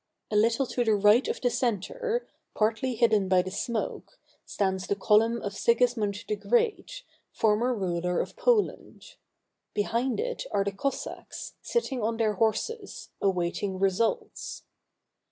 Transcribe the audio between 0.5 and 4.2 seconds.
to the right of the center, partly hidden by the smoke,